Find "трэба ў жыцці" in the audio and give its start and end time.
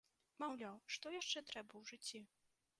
1.53-2.19